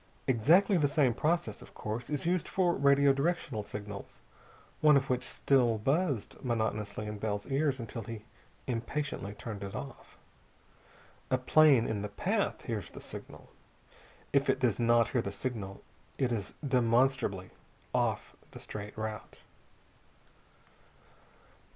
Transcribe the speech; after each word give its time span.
Exactly 0.25 0.77
the 0.79 0.87
same 0.87 1.13
process, 1.13 1.61
of 1.61 1.75
course, 1.75 2.09
is 2.09 2.25
used 2.25 2.47
for 2.47 2.73
radio 2.73 3.13
directional 3.13 3.63
signals, 3.63 4.19
one 4.79 4.97
of 4.97 5.11
which 5.11 5.21
still 5.23 5.77
buzzed 5.77 6.43
monotonously 6.43 7.05
in 7.05 7.19
Bell's 7.19 7.45
ears 7.45 7.79
until 7.79 8.01
he 8.01 8.23
impatiently 8.65 9.35
turned 9.35 9.63
it 9.63 9.75
off. 9.75 10.17
A 11.29 11.37
plane 11.37 11.85
in 11.85 12.01
the 12.01 12.09
path 12.09 12.63
hears 12.63 12.89
the 12.89 12.99
signal. 12.99 13.51
If 14.33 14.49
it 14.49 14.59
does 14.59 14.79
not 14.79 15.09
hear 15.09 15.21
the 15.21 15.31
signal, 15.31 15.83
it 16.17 16.31
is 16.31 16.53
demonstrably 16.67 17.51
off 17.93 18.35
the 18.49 18.59
straight 18.59 18.97
route. 18.97 19.43